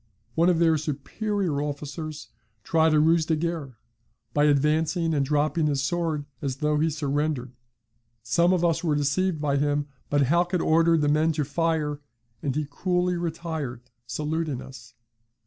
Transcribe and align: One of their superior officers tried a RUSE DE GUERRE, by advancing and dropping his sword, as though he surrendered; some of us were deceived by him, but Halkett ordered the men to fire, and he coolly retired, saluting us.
One 0.33 0.49
of 0.49 0.57
their 0.57 0.79
superior 0.79 1.61
officers 1.61 2.29
tried 2.63 2.95
a 2.95 2.99
RUSE 2.99 3.27
DE 3.27 3.35
GUERRE, 3.35 3.77
by 4.33 4.45
advancing 4.45 5.13
and 5.13 5.23
dropping 5.23 5.67
his 5.67 5.83
sword, 5.83 6.25
as 6.41 6.55
though 6.55 6.79
he 6.79 6.89
surrendered; 6.89 7.53
some 8.23 8.51
of 8.51 8.65
us 8.65 8.83
were 8.83 8.95
deceived 8.95 9.39
by 9.39 9.57
him, 9.57 9.89
but 10.09 10.21
Halkett 10.21 10.59
ordered 10.59 11.01
the 11.01 11.07
men 11.07 11.33
to 11.33 11.43
fire, 11.45 12.01
and 12.41 12.55
he 12.55 12.65
coolly 12.67 13.15
retired, 13.15 13.91
saluting 14.07 14.59
us. 14.59 14.95